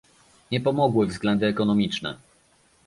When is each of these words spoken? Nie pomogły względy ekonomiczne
Nie 0.51 0.61
pomogły 0.61 1.07
względy 1.07 1.45
ekonomiczne 1.47 2.17